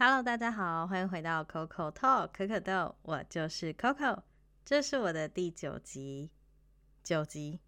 [0.00, 4.22] Hello，大家好，欢迎回到 Coco Talk 可可豆，我就是 Coco，
[4.64, 6.30] 这是我的第九集，
[7.02, 7.58] 九集，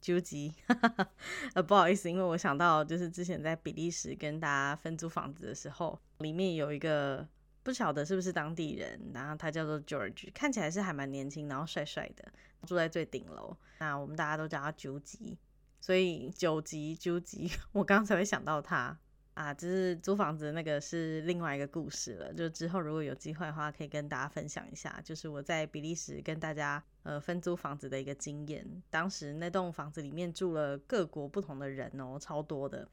[0.00, 0.52] 九集，
[1.54, 7.24] 呃，不好意思，因为我想到就是之前在比利时跟大家分租房子的时候，里面有一个
[7.62, 12.32] 不晓得是不是当地人，然后他叫做 George，看起来是还蛮年轻，然后帅帅的，
[12.66, 15.38] 住在最顶楼，那我们大家都叫他九级，
[15.80, 18.98] 所以九级九级， 我刚刚才会想到他。
[19.36, 22.32] 啊，就是租房子那个是另外一个故事了。
[22.32, 28.66] 就之后如果有机会的话，可以跟大家分享一下，就是我在比利时跟大家呃分租房子的一个经验。
[28.88, 32.88] 当时那栋房子里面住了各国不同的人哦，超多的。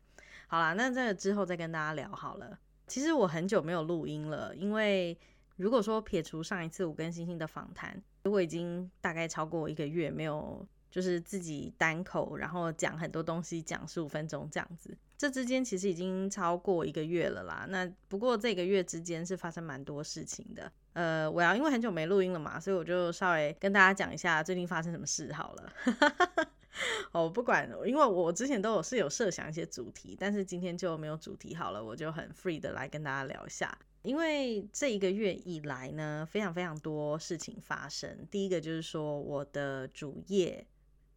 [0.47, 2.59] 好啦，那这个之后再跟大家聊好了。
[2.87, 5.17] 其实我很久没有录音了，因为
[5.55, 10.67] 如果说撇除上一次我跟星星的访谈，如果已经大概超过一个月没有。
[10.93, 14.95] 就是自己单口，然后讲很多东西，讲十五分钟这样子。
[15.23, 17.65] 这之间其实已经超过一个月了啦。
[17.69, 20.69] 那不过这个月之间是发生蛮多事情的。
[20.91, 25.73] 呃，我要因为很久没录音了嘛，所以我就稍微跟大家讲一下最近发生什么事好了。
[27.13, 33.73] 哦，不管，因为我之前都有是有设想一些主题，但是今天就没有主题好了，我就很 free 的来跟大家聊一下。
[34.01, 38.27] 因为这一个月以来呢，非常非常多事情发生。
[38.29, 40.67] 第一个就是说我的主业。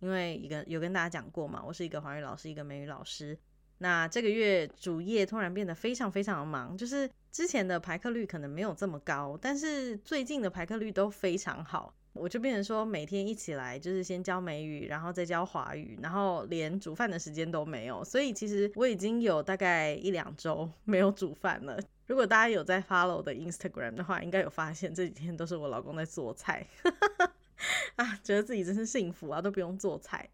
[0.00, 3.36] 因为一个有跟大家讲过嘛，我是一个华语老师，一个美语老师。
[3.78, 11.92] 那这个月主业突然变得非常非常的忙，就是之前的排课率可能没有这么高，但是最近的排课率都非常好。
[12.14, 18.02] 我就变成说每天一起来就是先教美语，然后再教华语，然后连煮饭的时间都没有。
[18.02, 21.78] 所以其实我已经有大概一两周没有煮饭了。
[22.06, 26.66] 如果大家有在 follow 的 Instagram 的话，应该有发现这几天都是我老公在做菜。
[27.96, 30.26] 啊，觉得自己真是幸福啊，都不用做菜。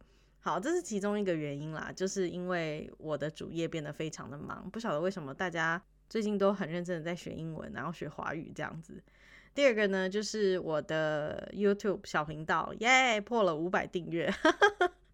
[0.45, 9.01] 好，这是其中一个原因啦，就是因为我的主业变得非常的忙，不晓得为什么大家最近都很认真的在学英文，然后学华语这样子。
[9.55, 14.35] 第二个呢，就是我的 YouTube 小频道，耶，破了五百订阅，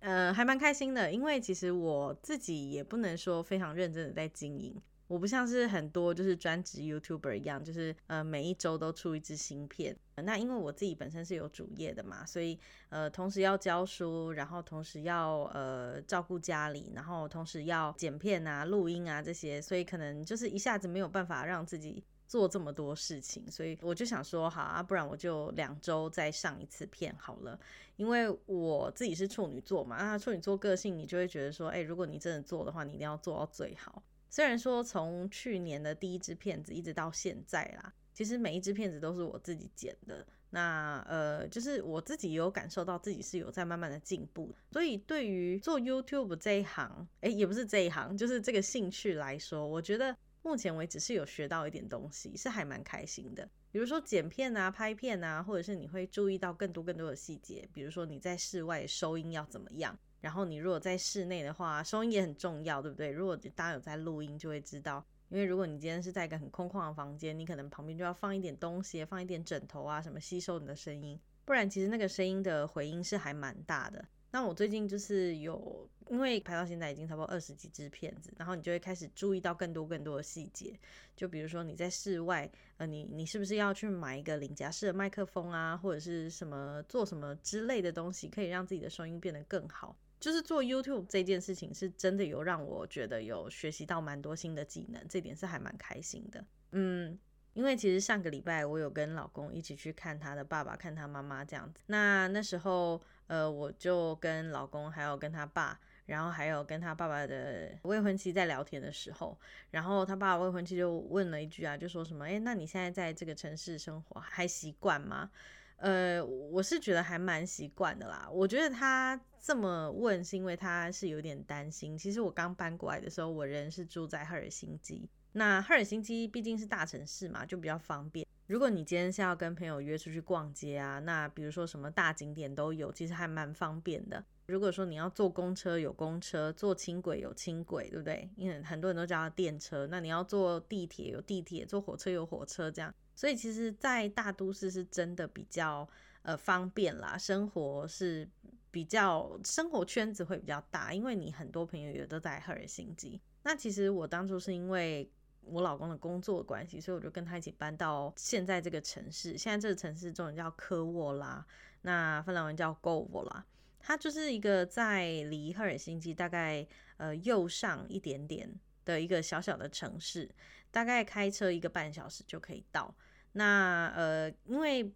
[0.01, 4.75] 呃，还蛮开心的，因为其实我自己也不能说非常认真的在经营。
[5.09, 9.97] 我不像是很多就是专职 YouTuber 一样，就是呃每一周都出一支新片。
[10.17, 12.59] 那因为我自己本身是有主业的嘛，所以
[12.91, 23.51] 呃同时要教书，然后同时要呃照顾家里，然后同时要剪片啊、录音啊这些，所以可能就是一下子没有办法让自己做这么多事情。
[23.51, 27.59] 所以我就想说，好啊，不然我就两周再上一次片好了。
[27.97, 34.03] 因为我自己是处女座嘛，啊处女座个性你就会觉得说，哎，如果你真的做的话，你一定要做到最好。
[34.31, 40.27] 虽然说从去年的第一支片子一直到现在啦，其实每一支片子都是我自己剪的。
[40.51, 44.55] 那呃，就是我自己有感受到自己是有在慢慢的进步。
[44.71, 53.47] 所以对于做 YouTube 这一行，诶，也不是这一行，就是这个兴趣来说，我觉得目前为止是有学到一点东西，是还蛮开心的。
[53.71, 59.99] 比如说剪片啊、拍片啊，或者是你会注意到更多更多的细节，比如说你在室外收音要怎么样。
[60.21, 63.11] 然后你如果在室内的话，收音也很重要，对不对？
[63.11, 74.05] 如果大家有在录音，就会知道，因为如果你今天是在一个很空旷的房间，你可能旁边就要放一点东西，放一点枕头啊，什么吸收你的声音，不然其实那个声音的回音是还蛮大的。
[74.31, 80.79] 那我最近就是有，因为拍到现在已经差不多二十几支片子，然后你就会开始注意到更多更多的细节，
[81.17, 89.97] 就比如说你在室外，呃，你你是不是要去买一个领夹式的麦克风啊，或者是什么做什么之类的东西，可以让自己的声音变得更好。
[90.21, 96.45] 就是做 YouTube 这件事情，是真的有让我觉得有学习到蛮多新的技能，这点是还蛮开心的。
[96.73, 97.19] 嗯，
[97.55, 101.81] 因为其实上个礼拜我有跟老公一起去看他的爸爸，看他妈妈这样子。
[101.87, 109.39] 那那时候，呃，我就跟老公还有跟他爸，然后还有跟他爸爸的未婚妻在聊天的时候，
[109.71, 115.31] 然后他爸爸未婚妻就问了一句啊，就说什么，哎，那你现在在这个城市生活还习惯吗？
[115.77, 118.29] 呃，我是觉得还蛮习惯的啦。
[118.33, 121.97] 我觉得他这么问是因为他是有点担心。
[121.97, 125.09] 其实我刚搬过来的时候，我人是住在赫尔辛基。
[125.33, 128.27] 那赫尔辛基毕竟是大城市嘛，就比较方便。
[128.47, 134.25] 如果你今天是要跟朋友约出去逛街啊，那比如说什么大景点都有，其实还蛮方便的。
[134.47, 138.31] 如果说你要坐公车有公车，坐轻轨有轻轨，对不对？
[138.37, 139.87] 因为很多人都叫它电车。
[139.89, 142.93] 那你要坐地铁有地铁，坐火车有火车，这样。
[143.15, 145.87] 所以其实，在大都市是真的比较
[146.23, 148.27] 呃方便啦，生活是
[148.71, 153.21] 比较生活圈子会比较大，因为你很多朋友也都在赫尔辛基。
[153.43, 155.11] 那其实我当初是因为
[155.43, 159.37] 我老公的工作关系，所以我就跟他一起搬到现在这个城市。
[159.37, 161.45] 现在这个城市中文叫科沃拉，
[161.83, 163.45] 那芬兰文叫 g o v o 拉，
[163.79, 166.67] 它就是一个在离赫尔辛基大概
[166.97, 168.59] 呃右上一点点。
[168.85, 170.27] 的一个小小的城市，
[170.71, 172.95] 大概开车一个半小时就可以到。
[173.33, 174.91] 那呃，因为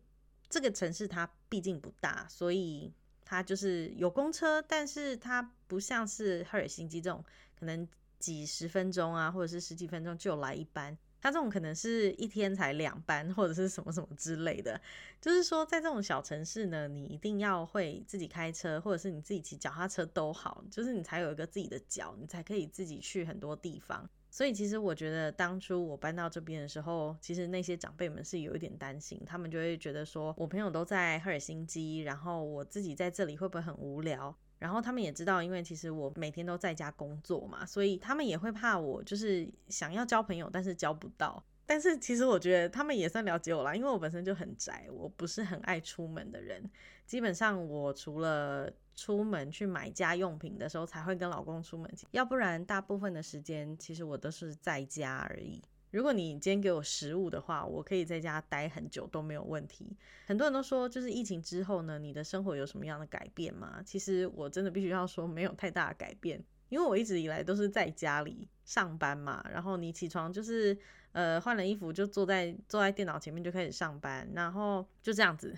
[0.49, 2.91] 这个城市它毕竟不大，所以
[3.33, 7.25] 它就是有公车，但是它不像是赫尔辛基这种
[7.59, 7.89] 可能
[8.19, 10.95] 几十分钟啊，或者是十几分钟就来一班。
[11.19, 14.79] 它这种可能是一天才两班，或者是什么什么之类的。
[15.19, 24.11] 就是说，在这种小城市呢，你一定要会自己开车，或者是你自己骑脚踏车都好，就是你才有一个自己的脚，你才可以自己去很多地方。
[24.35, 34.35] 所以，其实我觉得当初我搬到这边的时候，其实那些长辈们是有一点担心，他们就会觉得说，我朋友都在赫尔辛基，然后我自己在这里会不会很无聊？
[34.59, 41.45] 然后他们也知道，因为其实我每天都在家工作嘛，所以他们也会怕我，就是想要交朋友，但是交不到。
[41.67, 46.63] 但是其实我觉得他们也算了解我啦，因为我本身就很宅，我不是很爱出门的人。
[47.05, 55.63] 基本上我除了出门去买家用品的时候才会跟老公出门，要不然大部分的时间其实我都是在家而已。
[55.91, 59.97] 如果你今天给我食物的话，我可以在家待很久都没有问题。
[60.27, 63.83] 很多人都说，就是疫情之后呢，你的生活有什么样的改变吗？
[63.85, 69.45] 其实我真的必须要说，没有太大的改变，因为我一直以来都是在家里上班嘛。
[69.53, 70.79] 然后你起床就是。
[71.13, 75.55] 呃，换了衣服就坐在坐在电脑前面就开始上班，然后就这样子。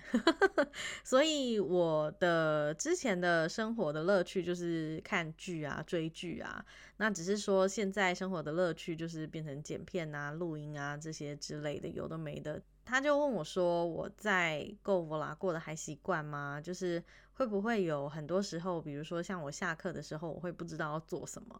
[1.03, 6.65] 所以我的之前的生活的乐趣就是看剧啊、追剧啊。
[6.97, 12.61] 那只是说现在生活的乐趣就是变成剪片啊、录音啊这些之类的，有的没的。
[12.83, 16.61] 他就问我说：“我在 Go 啦过得还习惯吗？
[16.61, 17.03] 就是
[17.33, 21.59] 会不会有很多时候，比如说像我下课的时候，我会不知道要做什么。”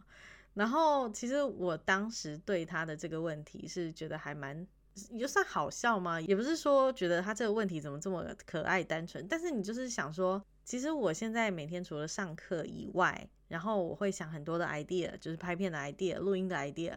[0.55, 4.65] 然后，其实我当时对他的这个问题是觉得还蛮，
[5.11, 6.19] 也算好笑吗？
[6.19, 16.93] 也不是说觉得他这个问题怎么这么可爱单纯，但是你就是想说，其实我现在每天除了上课以外，然后我会想很多的 idea，就是拍片的 idea、录音的 idea，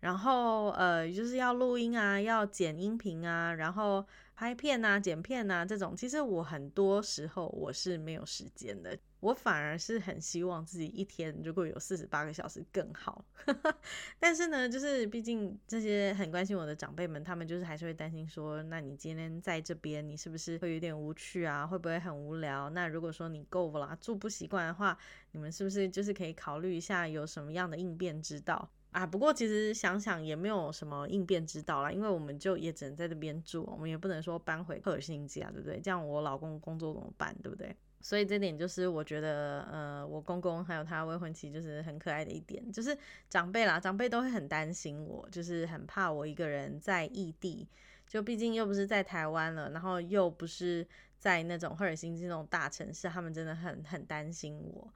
[0.00, 4.04] 然后呃，就是要录音啊，要剪音频啊，然后
[4.36, 8.96] 拍片啊、剪片啊这种，其实我很多时候我是没有时间的。
[9.20, 13.24] 我反而是很希望自己一天如果有四十八个小时更好，
[14.20, 21.66] 但是呢，就是毕竟这些很关心我的长辈们，他们就是还是会担心说，那你今天在这边，你是不是会有点无趣啊？
[21.66, 22.68] 会不会很无聊？
[22.70, 24.96] 那如果说你够了住不习惯的话，
[25.32, 29.06] 你们是不是就是可以考虑一下有什么样的应变之道啊？
[29.06, 35.78] 不过其实想想也没有什么应变之道啦，因为我们就也只能在这边住，我们也不能说搬回赫尔辛基啊，对不对？
[35.78, 37.36] 这样我老公工作怎么办？
[37.42, 37.76] 对不对？
[38.00, 42.96] 所以这点就是我觉得，呃，我公公还有他未婚妻就是很可爱的一点，就是
[43.28, 47.68] 长辈啦，长辈都会很担心我，就是很怕我一个人在异地，
[48.06, 50.86] 就毕竟又不是在台湾了，然后又不是
[51.18, 54.88] 在那种赫尔辛基那种大城市，他们真的很很担心我。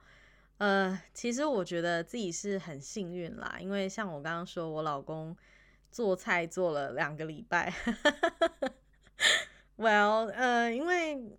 [0.61, 5.35] 呃，其实我觉得自己是很幸运啦，因为像我刚刚说，我老公
[5.89, 7.73] 做菜做了两个礼拜。
[9.77, 11.37] Well，呃，因为。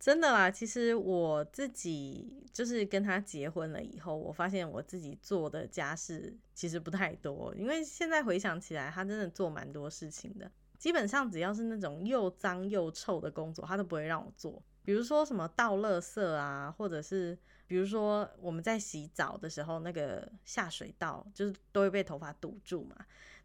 [0.00, 10.50] 真的啦，其实我自己就是跟他结婚了以后，我发现我自己做的家事其实不太多，因为现在回想起来，他真的做蛮多事情的。
[10.78, 14.62] 基本上只要是那种又脏又臭的工作，他都不会让我做。
[14.88, 22.96] 比如说什么倒垃圾啊，或者是比如说我们在洗澡的时候，那个下水道就是都会被头发堵住嘛，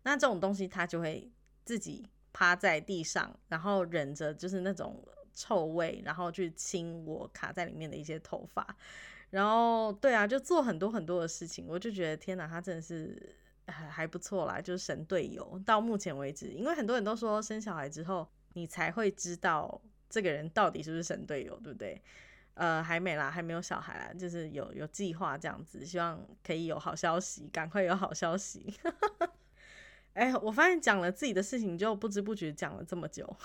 [0.04, 1.30] 那这种东西他就会
[1.66, 5.06] 自己趴在地上，然后忍着就是那种。
[5.36, 8.63] 臭味，然后去清我卡在里面的一些头发，
[9.32, 15.60] 然后对啊，就做很多很多的事情，我就觉得天哪，他真的是还还不错啦，就是神队友。
[15.65, 19.82] 到目前为止，因为很多人都说生小孩之后，你才会知道
[20.13, 22.00] 这个人到底是不是神队友，对不对？
[22.53, 28.72] 呃，还没啦，还没有小孩啦，就是有有计划这样子，希望可以有好消息，赶快有好消息。
[30.13, 33.36] 哎，我发现讲了自己的事情，就不知不觉讲了这么久。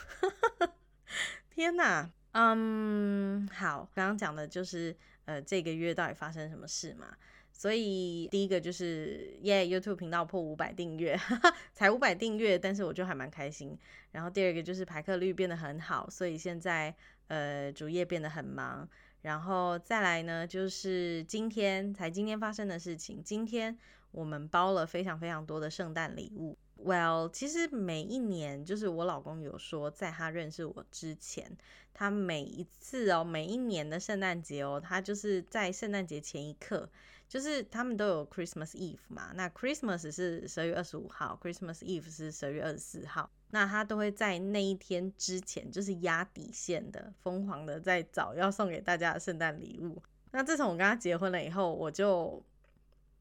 [1.49, 4.95] 天呐，嗯，好，刚刚讲的就是
[5.25, 7.17] 呃这个月到底发生什么事嘛？
[7.59, 11.19] 所以第一个就是耶，YouTube 频道破五百订阅，
[11.75, 13.77] 才五百订阅，但是我就还蛮开心。
[14.13, 16.95] 然后第二个就是排课率变得很好，所以现在
[17.27, 18.89] 呃主页变得很忙。
[19.23, 23.77] 然后再来呢，就是今天才今天发生的事情，今天
[24.13, 26.57] 我们包了非常非常多的圣诞礼物。
[26.81, 31.59] Well，其实每一年，就是我老公有说，在他认识我之前，
[31.93, 36.89] 他每一次哦，每一年的圣诞节哦，他就是在圣诞节前一刻，
[37.29, 50.03] 就是他们都有 Christmas Eve 嘛，那 Christmas 是十二月二十五号，Christmas Eve 是十二月二十四号，那他都会在那一天之前，就是压底线的，疯狂的在找要送给大家的圣诞礼物。
[50.33, 52.43] 那自从我跟他结婚了以后，我就。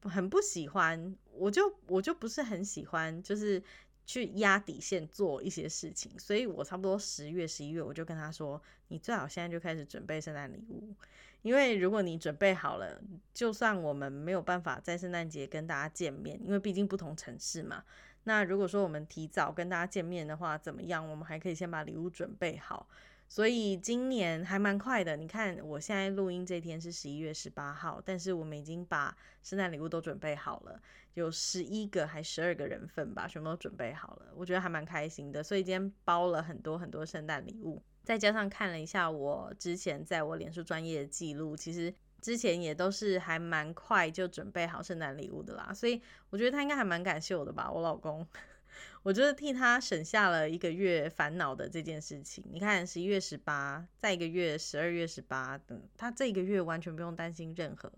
[0.02, 3.60] 很不喜欢，我就我就不是很喜欢，就是
[4.06, 10.94] 去压底线做一些事情，所以我差不多十月、十一月我就跟他说，你最好现在就开始准备圣诞礼物，
[11.42, 13.00] 因为如果你准备好了，
[13.32, 17.84] 就算我们没有办法在圣诞节跟大家见面，因为毕竟不同城市嘛。
[18.24, 21.08] 那如果说我们提早跟大家见面的话，怎么样？
[21.08, 22.88] 我们还可以先把礼物准备好。
[23.30, 30.80] 所以今年还蛮快的，你看我现在录音这天是十一月十八号，但是我们已经把圣诞礼物都准备好了，
[31.12, 35.42] 有十一个还十二个人份吧，全部都准备好了，我觉得还蛮开心的。
[35.42, 46.00] 所以今天包了很多很多圣诞礼物，再加上看了一下我之前在我脸书专业的记录，其实之前也都是还蛮快就准备好圣诞礼物的啦，所以
[46.30, 48.26] 我觉得他应该还蛮感谢我的吧，我老公。
[49.04, 52.42] 我就是替他省下了一个月烦恼的这件事情。
[52.50, 57.92] 你看，十一月十八，再一个月十二月十八，嗯，他这个月完全不用担心任何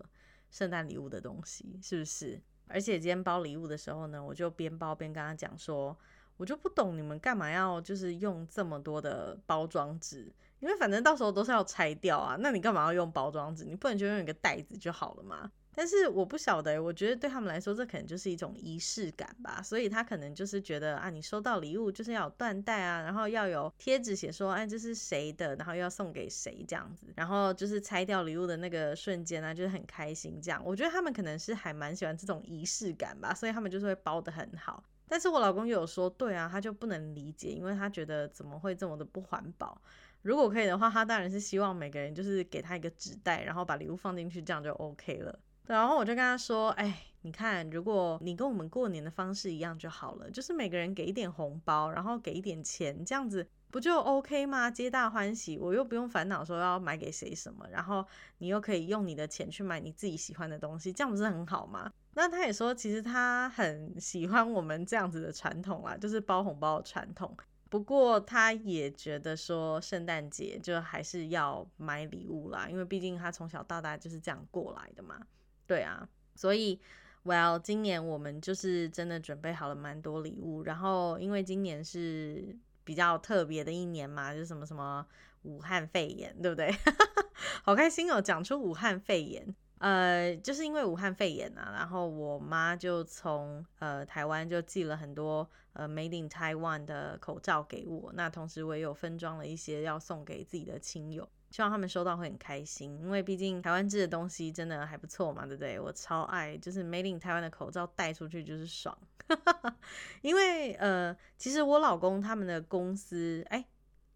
[0.49, 2.41] 圣诞礼物的东西，是不是？
[2.67, 5.97] 而且今天包礼物的时候呢，我就边包边跟他讲说，
[6.41, 13.63] 我就不懂你们干嘛要就是用这么多的包装纸，因为反正到时候都是要拆掉啊，那你干嘛要用包装纸？
[13.63, 15.51] 你不能就用一个袋子就好了嘛？
[15.75, 19.61] 但是我不晓得，我觉得对他们来说，这可能就是一种仪式感吧。
[19.61, 27.05] 所以他可能就是觉得啊，你收到礼物就是要有缎带啊，然后要有贴纸写说，哎，这是谁的，然后要送给谁这样子。
[27.15, 30.59] 然后就是拆掉礼物的那个瞬间呢，就是很开心这样。
[30.65, 34.83] 我觉得他们可能是还蛮喜欢这种仪式感吧，所以他们就是会包的很好。
[35.11, 39.81] 但是我老公有说，对啊，他就不能理解，因为他觉得怎么会这么的不环保？
[40.21, 45.37] 如果可以的话，他当然是希望每个人就是给他一个纸袋，然后把礼物放进去，这样就 OK 了。
[45.65, 54.69] 然后我就跟他说：“哎，你看，如果你跟我们过年的方式一样就好了，就是每个人给一点红包，然后给一点钱，这样子不就 OK 吗？
[54.69, 58.05] 皆大欢喜，我又不用烦恼说要买给谁什么，然后
[58.39, 67.35] 你又可以用你的钱去买你自己喜欢的东西，这样不是很好吗？”那他也说，其实他很喜欢我们这样子的传统啦，就是包红包的传统。
[67.69, 75.17] 不过他也觉得说，圣诞节就还是要买礼物啦，因为毕竟他从小到大就是这样过来的嘛。
[75.65, 76.77] 对啊，所以
[77.23, 80.63] ，Well，今年我们就是真的准备好了蛮多礼物。
[80.63, 85.05] 然后，因为今年是比较特别的一年嘛，就什么什么
[85.43, 86.73] 武汉肺炎，对不对？
[87.63, 89.55] 好开心哦，讲出武汉肺炎。
[89.79, 98.11] 呃，就是因为武汉肺炎啊，然后我妈就从呃台湾就寄了很多呃 Made in Taiwan 的口罩给我。
[98.13, 101.27] 那同时我也有分装了一些要送给自己的亲友。
[101.51, 105.79] 希望他们收到会很开心，因为毕竟台湾制的东西真的还不错嘛，对不对？
[105.79, 108.97] 我超爱，就是 Made in 台湾的口罩戴出去就是爽。
[110.23, 113.65] 因为呃，其实我老公他们的公司，哎，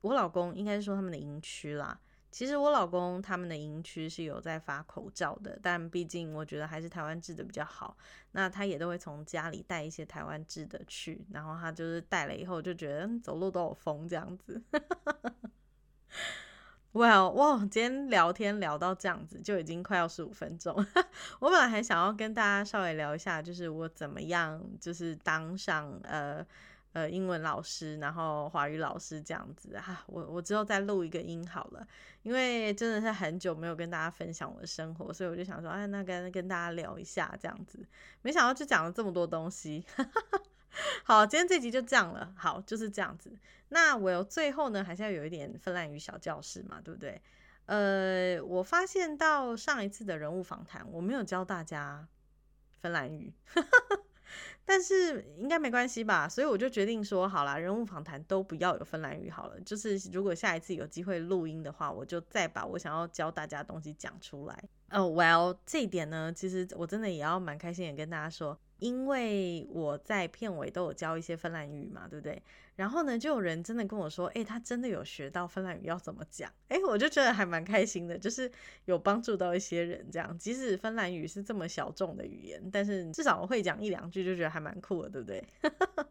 [0.01, 1.99] 我老公应该是说他们的营区啦。
[2.31, 7.95] 其实我老公他们的营区是有在发口罩的，但毕竟我觉得还是台湾制的比较好。
[8.31, 14.61] 那他也都会从家里带一些台湾制的去，然后他就是带了以后就觉得走路都有风这样子。
[16.95, 17.57] 哇哇！
[17.59, 20.73] 今天聊天聊到这样子，就已经快要十五分钟。
[21.39, 26.45] 我本来还想要跟大家稍微聊一下，就是我怎么样，就是当上呃
[26.93, 30.05] 呃英文老师，然后华语老师这样子哈。
[30.07, 31.85] 我我之后再录一个音好了，
[32.23, 37.85] 因为真的是很久没有跟大家分享我的生活，所以我就想说，哎，那跟跟大家聊一下这样子。
[38.21, 39.83] 没想到就讲了这么多东西。
[41.03, 42.33] 好，今天这集就这样了。
[42.37, 43.31] 好，就是这样子。
[43.75, 47.21] 那我最后呢，还是要有一点芬兰语小教室嘛，对不对？
[47.65, 52.07] 呃，我发现到上一次的人物访谈，我没有教大家
[52.79, 53.33] 芬兰语，
[54.63, 56.29] 但是应该没关系吧？
[56.29, 59.59] 所以我就决定说，好啦，人物访谈都不要有芬兰语好了。
[59.59, 64.63] 就是如果下一次有机会录音的话，我就再把我想要教大家的东西讲出来。
[64.91, 68.57] 哦，Well，这一点呢，其实我真的也要蛮开心的跟大家说。
[68.79, 72.41] 因为我在片尾都有教一些芬兰语嘛，对不对？
[72.75, 78.51] 然后呢，就有人真的跟我说，哎，他真的有学到芬兰语要怎么讲，哎，我就觉得还蛮开心的，就是
[78.83, 80.37] 有帮助到一些人这样。
[80.37, 85.43] 即使芬兰语是这么小众的语言，但是至少我会讲一两句，就觉得还蛮酷的，对不对？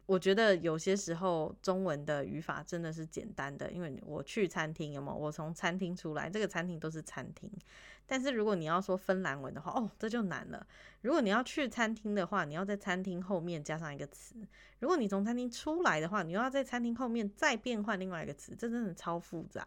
[0.05, 5.17] 我觉得有些时候中文的语法真的是简单的，因为我去餐厅，有没有？
[5.17, 7.51] 我从餐厅出来，这个餐厅都是餐厅。
[8.05, 10.67] 但是如果你要说芬兰文的话，哦，这就难了。
[11.01, 14.35] 如果你要去餐厅的话，你要在餐厅后面加上一个词；
[14.79, 19.65] 如果你从餐厅出来的话，你又要在餐厅后面再变换另外一个词，这真的超复杂。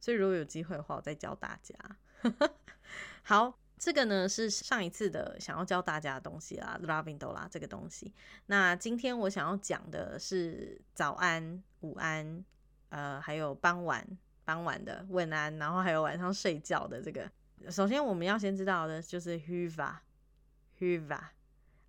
[0.00, 1.74] 所以如果有机会的话，我再教大家。
[3.22, 3.65] 好。
[3.78, 8.14] 这个呢是上一次的想要教大家的东西啦，Loving 啦这个东西。
[8.46, 12.42] 那今天我想要讲的是早安、午安，
[12.88, 14.06] 呃，还有傍晚、
[14.44, 17.30] 傍晚的问安，然后还有晚上睡觉的这个。
[17.70, 21.20] 首先我们要先知道的就是 Huva，Huva。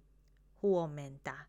[0.61, 1.45] huomenta，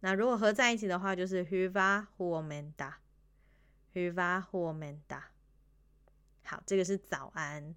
[0.00, 5.22] 那如果合在一起的话，就是 huva huomenta，huva huomenta。
[6.44, 7.74] 好，这个是早安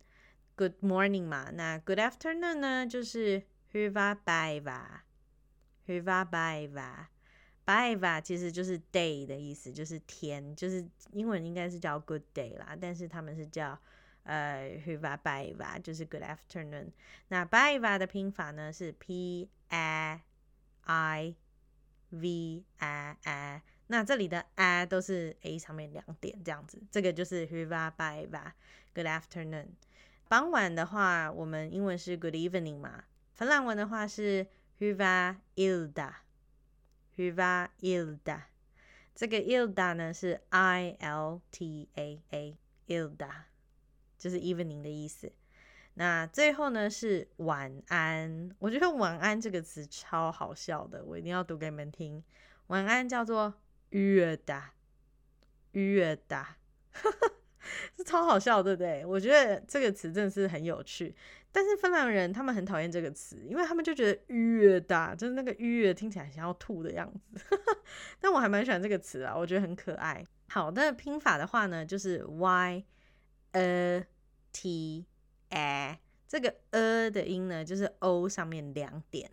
[0.56, 1.50] ，good morning 嘛。
[1.52, 13.78] 那 good afternoon 呢，就是 huva baiva，huva baiva，baiva 其实就是 day 的意思，就是天，就是英文应该是叫 good day 啦，但是他们是叫
[14.24, 16.92] 呃 huva baiva，就是 good afternoon。
[17.28, 20.22] 那 baiva 的拼法呢是 p a
[20.82, 21.36] I
[22.10, 28.54] V I I，那这里的 I 都是 A 上面两点这样子，这个就是 Hiva by Va。
[28.94, 29.68] Good afternoon。
[30.28, 34.48] 傍晚的话，我们英文是 Good evening 嘛，芬兰文的话是
[34.80, 36.14] Hiva iltaa。
[37.18, 38.44] Hyvää iltaa。
[39.14, 43.44] 这个 iltaa 呢是 I L T A A，iltaa
[44.18, 45.32] 就是 evening 的意思。
[46.02, 52.24] 那最后呢是晚安，我觉得晚安这个词超好笑的，我一定要读给你们听。
[52.68, 53.54] 晚安叫做
[53.92, 56.46] “yöda”，yöda，
[57.96, 59.06] 是超好笑，对不对？
[59.06, 61.16] 我觉得这个词真的是很有趣。
[61.52, 67.22] 但是芬兰人他们很讨厌这个词，因为他们就觉得 “yöda” 就是那个 “y” 听起来像要吐的样子。
[68.20, 70.26] 但我还蛮喜欢这个词啊，我觉得很可爱。
[70.50, 72.84] 好的拼法的话呢，就是 y
[73.52, 74.04] a
[74.52, 75.06] t。
[75.52, 79.30] A 这个呃的音呢，就是 o 上面两点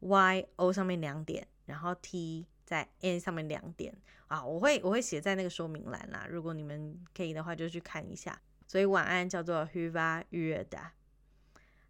[0.00, 3.94] ，y o 上面两点，然后 t 在 n 上面两点
[4.26, 4.44] 啊。
[4.44, 8.40] 我会我会写在那个说明栏啦，如果你们可以的话，就去看一下。
[8.66, 10.92] 所以晚安叫做 Hyvää yötä。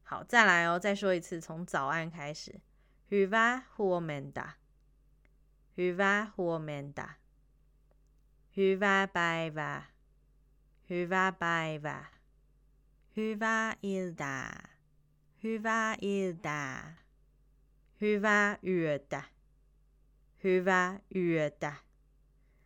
[0.02, 2.60] 好，再来哦，再说一次，从早安开始
[3.10, 12.17] ，Hyvää huomenta，Hyvää huomenta，Hyvää päivää，Hyvää päivää。
[13.18, 14.48] Hyvä ilta,
[15.42, 16.84] Hyvä ilta,
[18.00, 19.22] hyvää yötä,
[20.44, 21.72] hyvää yötä。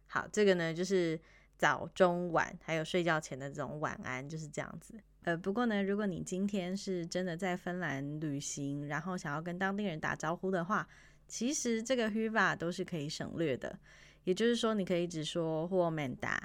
[0.09, 1.19] 好，这个呢就是
[1.57, 5.03] 早、中、晚，还有睡觉前的这种晚安，就是这样子。
[5.23, 10.87] 呃，不过呢，如果你今天是真的在芬兰旅行，然后想要跟当地人打招呼的话，
[11.27, 13.79] 其实这个 hyvä 都是可以省略的。
[14.25, 16.37] 也就是说，你可以只说 huomenta。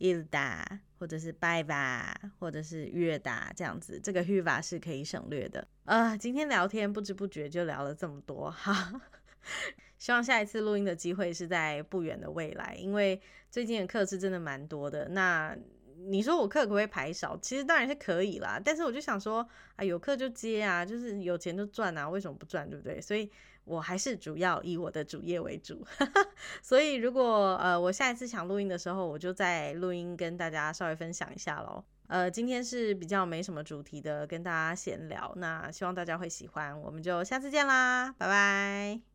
[0.00, 5.68] 伊达或者是拜吧，或者是月达这样子，这个 huva 是可以省略的。
[5.84, 9.00] 呃，今天聊天不知不觉就聊了这么多哈，
[9.98, 15.06] 希望下一次录音的机会是在不远的未来，因为最近的课是真的蛮多的。
[15.10, 15.54] 那
[16.08, 17.36] 你说我课可不可以排少？
[17.42, 23.00] 其实当然是可以啦，但是我就想说啊，有课就接啊，就是有钱就赚啊，为什么不赚，对不对？
[23.00, 23.30] 所以。
[23.64, 25.86] 我还是主要以我的主业为主，
[26.60, 31.84] 所以如果呃我下一次想录音的时候，我就在录音跟大家稍微分享一下喽。
[32.08, 39.09] 呃，今天是比较没什么主题的，跟大家闲聊，那希望大家会喜欢，我们就下次见啦，拜拜。